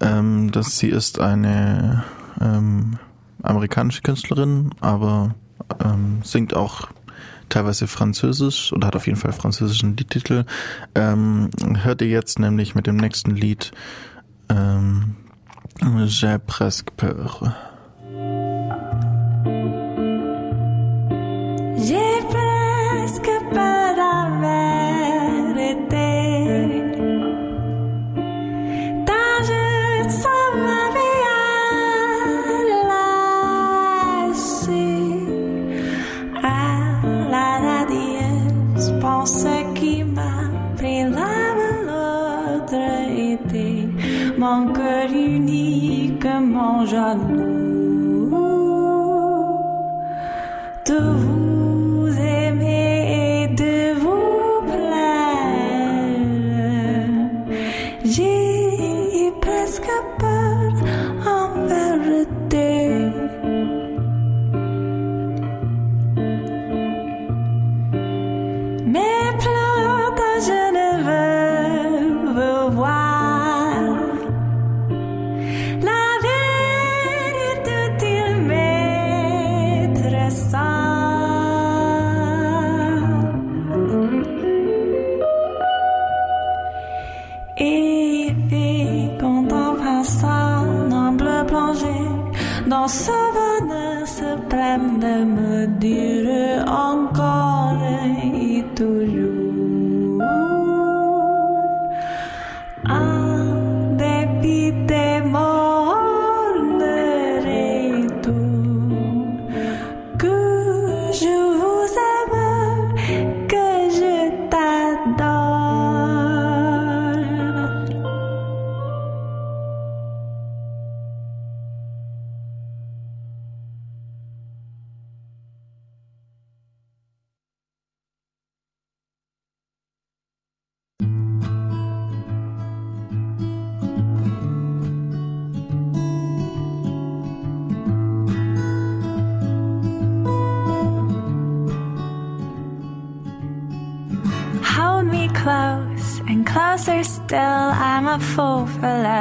[0.01, 2.05] Ähm, das, sie ist eine
[2.39, 2.99] ähm,
[3.43, 5.34] amerikanische Künstlerin, aber
[5.82, 6.89] ähm, singt auch
[7.49, 10.45] teilweise Französisch oder hat auf jeden Fall französischen Liedtitel.
[10.95, 11.49] Ähm,
[11.82, 13.72] hört ihr jetzt nämlich mit dem nächsten Lied
[14.51, 15.16] ähm,
[15.80, 17.55] J'ai presque peur.
[46.87, 47.56] 染了。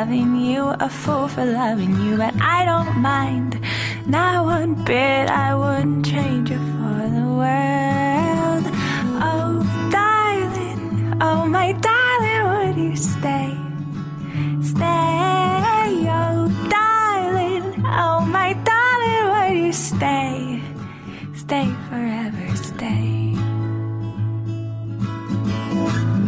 [0.05, 3.59] Loving you, a fool for loving you, but I don't mind.
[4.05, 8.65] Not one bit, I wouldn't change it for the world.
[9.29, 9.51] Oh,
[9.91, 13.49] darling, oh, my darling, would you stay?
[14.61, 15.89] Stay,
[16.21, 16.37] oh,
[16.69, 20.61] darling, oh, my darling, would you stay?
[21.33, 23.33] stay forever, stay.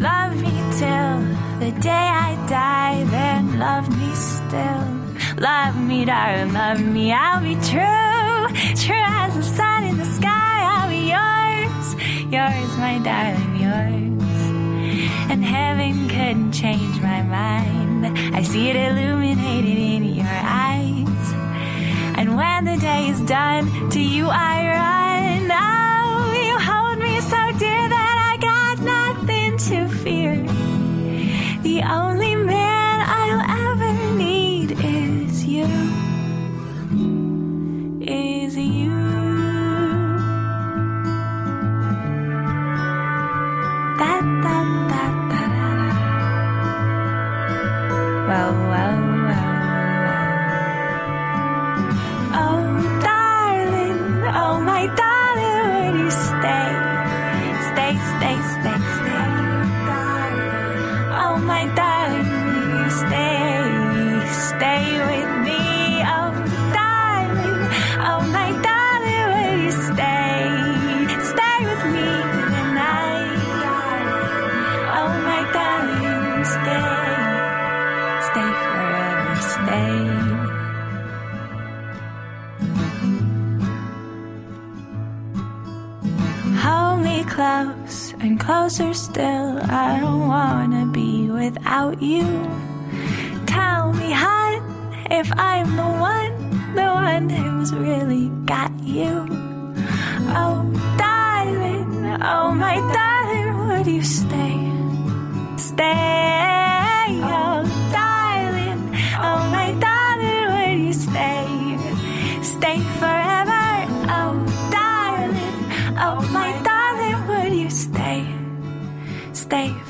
[0.07, 1.17] Love me till
[1.61, 4.97] the day I die, then love me still.
[5.38, 8.38] Love me, darling, love me, I'll be true.
[8.84, 11.88] True as the sun in the sky, I'll be yours.
[12.32, 14.41] Yours, my darling, yours.
[15.32, 18.18] And heaven couldn't change my mind.
[18.36, 21.34] I see it illuminated in your eyes.
[22.18, 25.07] And when the day is done, to you I run.
[88.47, 89.59] Closer still.
[89.69, 92.25] I don't wanna be without you.
[93.45, 94.63] Tell me, hon,
[95.11, 96.33] if I'm the one,
[96.73, 99.11] the one who's really got you.
[100.41, 100.63] Oh,
[100.97, 101.91] darling,
[102.33, 104.55] oh my darling, would you stay?
[105.57, 106.57] Stay,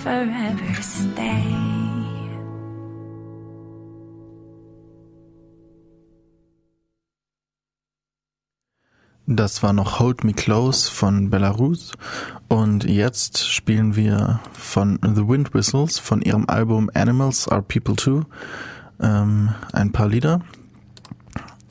[0.08, 1.44] forever, stay.
[9.30, 11.92] Das war noch Hold Me Close von Belarus
[12.48, 18.24] und jetzt spielen wir von The Wind Whistles von ihrem Album Animals Are People Too
[19.02, 20.40] ähm, ein paar Lieder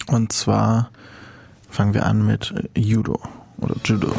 [0.08, 0.90] und zwar
[1.70, 3.18] fangen wir an mit Judo
[3.56, 4.14] oder Judo.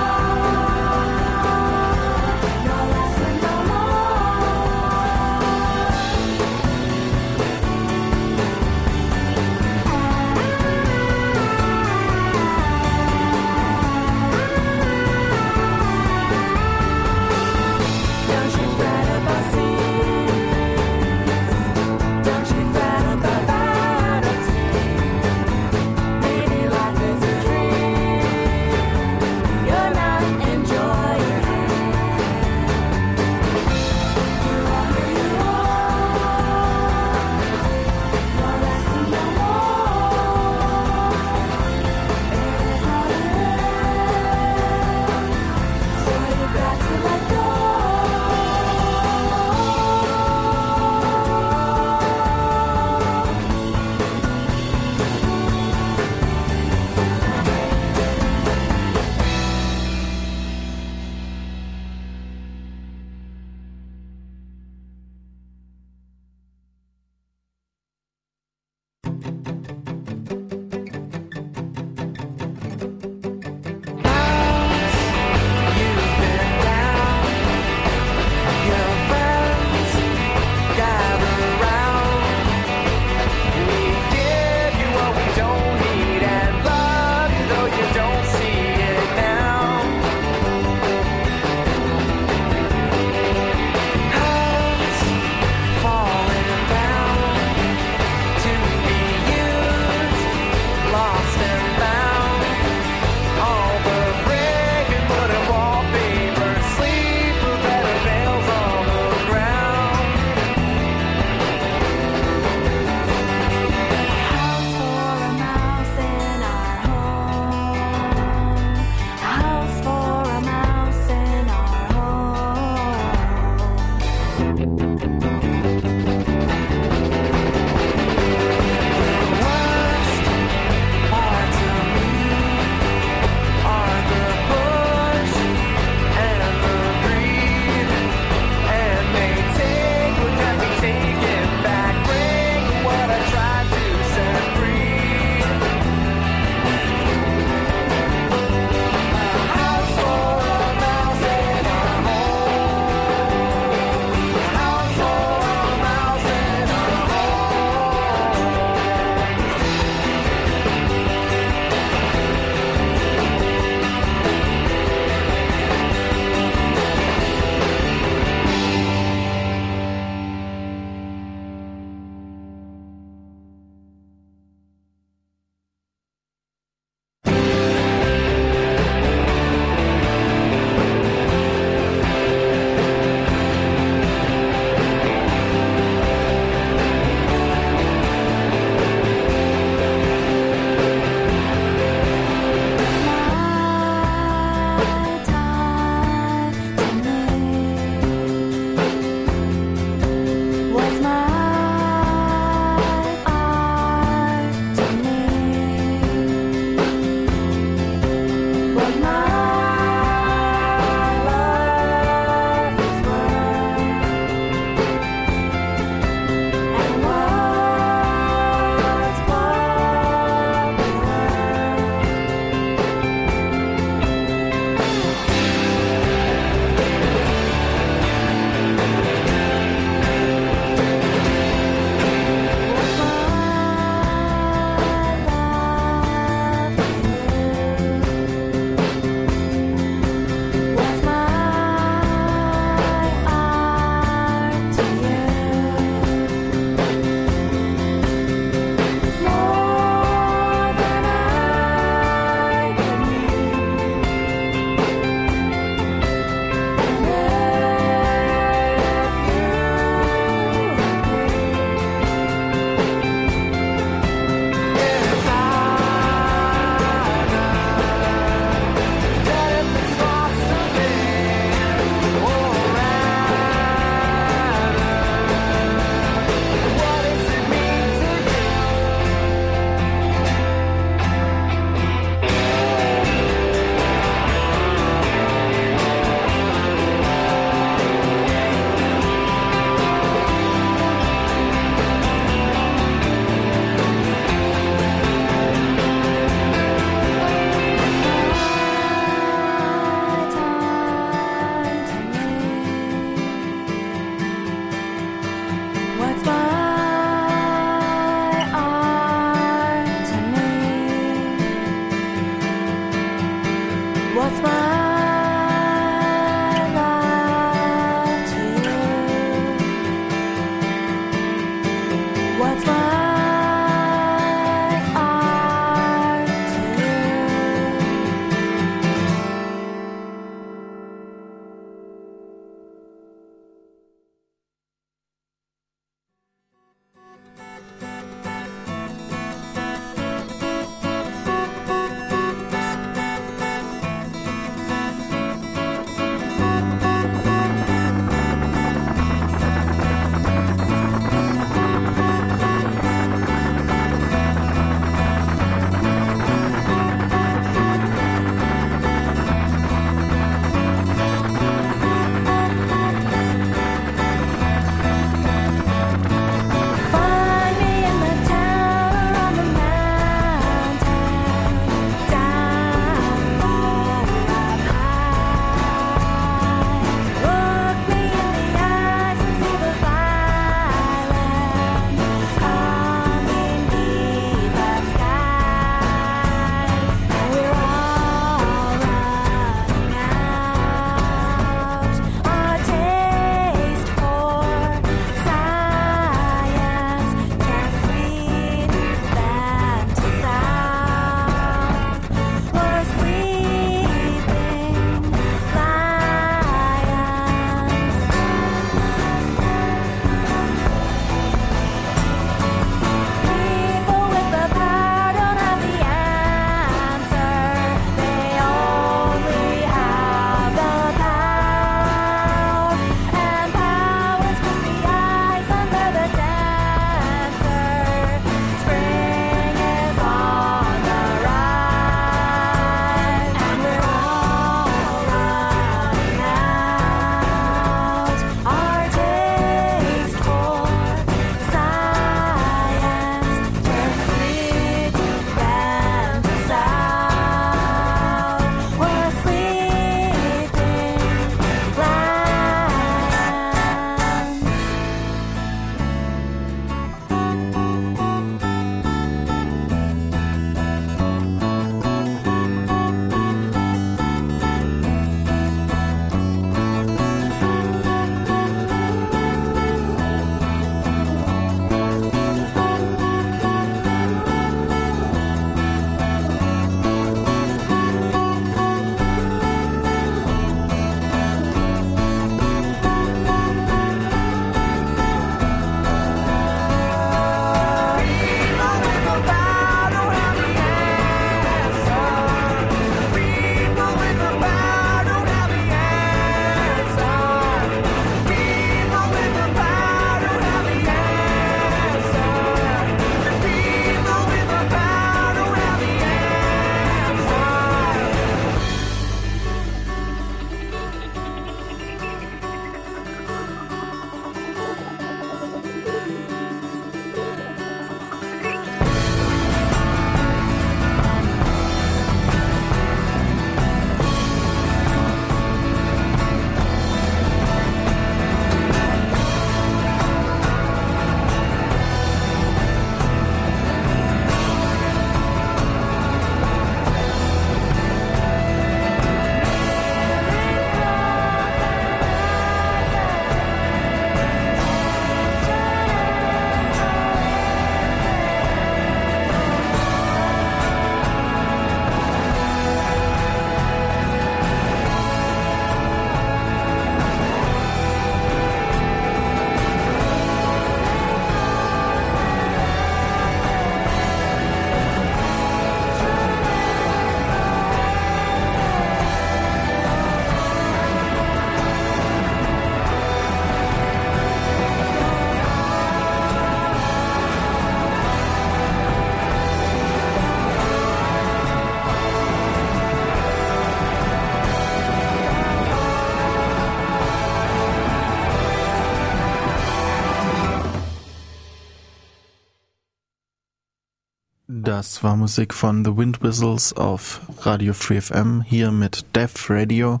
[594.94, 600.00] Das war Musik von The Wind Whistles auf Radio Free FM hier mit Def Radio.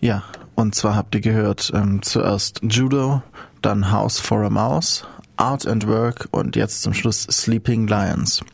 [0.00, 0.22] Ja,
[0.54, 3.20] und zwar habt ihr gehört ähm, zuerst Judo,
[3.62, 5.04] dann House for a Mouse,
[5.36, 8.44] Art and Work und jetzt zum Schluss Sleeping Lions.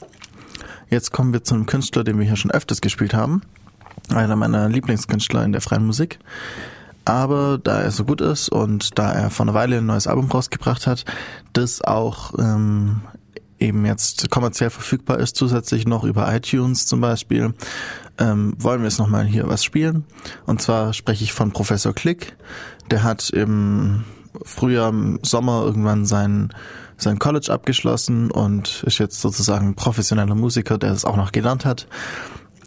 [0.89, 3.43] Jetzt kommen wir zu einem Künstler, den wir hier schon öfters gespielt haben.
[4.09, 6.19] Einer meiner Lieblingskünstler in der freien Musik.
[7.05, 10.31] Aber da er so gut ist und da er vor einer Weile ein neues Album
[10.31, 11.05] rausgebracht hat,
[11.53, 13.03] das auch ähm,
[13.59, 17.55] eben jetzt kommerziell verfügbar ist, zusätzlich noch über iTunes zum Beispiel,
[18.19, 20.05] ähm, wollen wir jetzt nochmal hier was spielen.
[20.47, 22.37] Und zwar spreche ich von Professor Klick.
[22.91, 24.05] Der hat im
[24.43, 26.51] Frühjahr, im Sommer irgendwann sein,
[26.97, 31.87] sein College abgeschlossen und ist jetzt sozusagen professioneller Musiker, der es auch noch gelernt hat.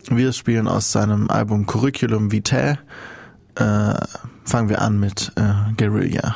[0.10, 2.80] Wir spielen aus seinem Album Curriculum Vitae.
[3.56, 3.94] Äh,
[4.44, 6.36] fangen wir an mit äh, Guerilla.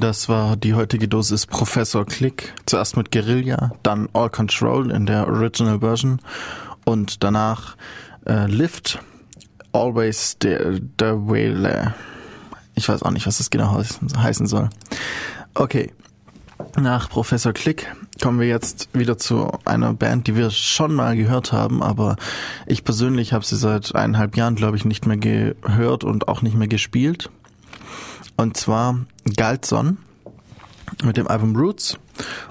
[0.00, 2.54] Das war die heutige Dosis Professor Click.
[2.64, 6.22] Zuerst mit Guerilla, dann All Control in der Original Version
[6.86, 7.76] und danach
[8.26, 8.98] äh, Lift,
[9.72, 11.94] Always the, the Whale.
[12.74, 13.78] Ich weiß auch nicht, was das genau
[14.16, 14.70] heißen soll.
[15.52, 15.92] Okay.
[16.78, 17.86] Nach Professor Click
[18.22, 22.16] kommen wir jetzt wieder zu einer Band, die wir schon mal gehört haben, aber
[22.66, 26.56] ich persönlich habe sie seit eineinhalb Jahren, glaube ich, nicht mehr gehört und auch nicht
[26.56, 27.28] mehr gespielt.
[28.36, 28.98] Und zwar
[29.36, 29.98] Galtzon
[31.02, 31.96] mit dem Album Roots.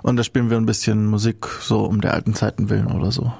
[0.02, 3.32] Und da spielen wir ein bisschen Musik so um der alten Zeiten willen oder so.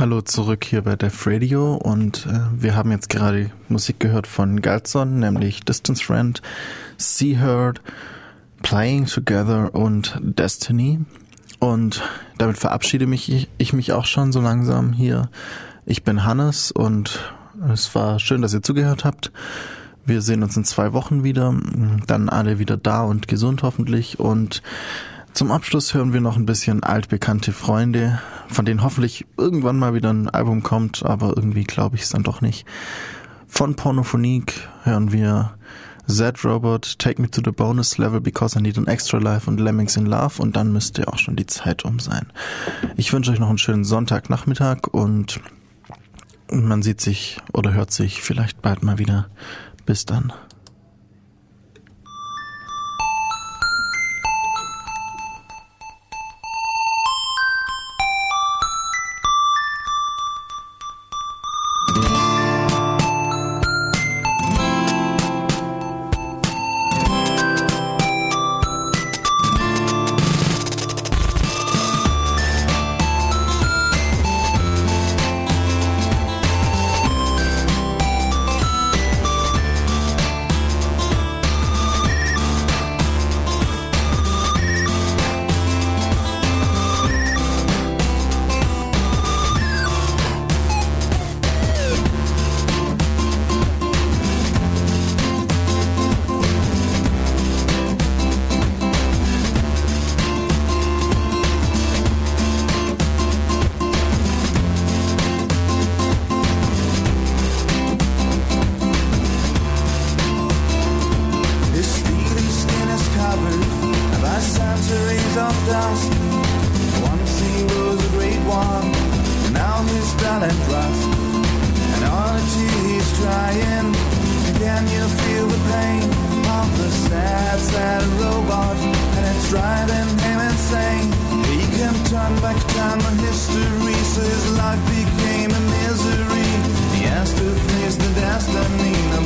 [0.00, 4.62] Hallo zurück hier bei Def Radio und äh, wir haben jetzt gerade Musik gehört von
[4.62, 6.40] Galzon, nämlich Distance Friend,
[6.96, 7.82] See Heard,
[8.62, 11.00] Playing Together und Destiny.
[11.58, 12.02] Und
[12.38, 15.28] damit verabschiede mich ich, ich mich auch schon so langsam hier.
[15.84, 17.20] Ich bin Hannes und
[17.70, 19.30] es war schön, dass ihr zugehört habt.
[20.06, 21.54] Wir sehen uns in zwei Wochen wieder,
[22.06, 24.18] dann alle wieder da und gesund hoffentlich.
[24.18, 24.62] Und
[25.40, 30.12] zum Abschluss hören wir noch ein bisschen altbekannte Freunde, von denen hoffentlich irgendwann mal wieder
[30.12, 32.66] ein Album kommt, aber irgendwie glaube ich es dann doch nicht.
[33.48, 35.54] Von Pornophonique hören wir
[36.06, 39.58] Z Robot, Take Me to the Bonus Level Because I Need an Extra Life und
[39.58, 42.26] Lemmings in Love und dann müsste auch schon die Zeit um sein.
[42.98, 45.40] Ich wünsche euch noch einen schönen Sonntagnachmittag und
[46.52, 49.30] man sieht sich oder hört sich vielleicht bald mal wieder.
[49.86, 50.34] Bis dann.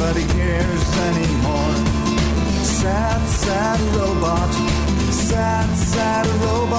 [0.04, 1.74] nobody cares anymore.
[2.62, 4.52] Sad, sad robot,
[5.10, 6.73] sad, sad robot.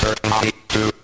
[0.00, 0.99] turn on to